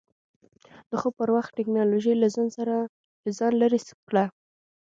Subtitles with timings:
[0.89, 2.27] د خوب پر وخت ټېکنالوژي له
[3.37, 4.25] ځان لرې کړه.